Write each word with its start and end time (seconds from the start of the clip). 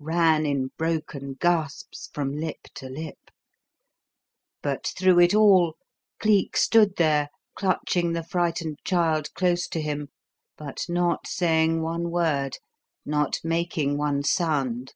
ran 0.00 0.44
in 0.44 0.72
broken 0.76 1.34
gasps 1.34 2.10
from 2.12 2.32
lip 2.32 2.62
to 2.74 2.88
lip; 2.88 3.30
but 4.60 4.92
through 4.98 5.20
it 5.20 5.32
all 5.32 5.76
Cleek 6.18 6.56
stood 6.56 6.96
there, 6.96 7.28
clutching 7.54 8.12
the 8.12 8.24
frightened 8.24 8.80
child 8.84 9.32
close 9.34 9.68
to 9.68 9.80
him, 9.80 10.08
but 10.58 10.86
not 10.88 11.28
saying 11.28 11.82
one 11.82 12.10
word, 12.10 12.58
not 13.04 13.36
making 13.44 13.96
one 13.96 14.24
sound. 14.24 14.92